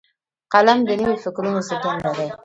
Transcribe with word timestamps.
قلم 0.53 0.79
د 0.87 0.89
نوي 1.01 1.15
فکرونو 1.23 1.59
زیږنده 1.67 2.11
دی 2.17 2.27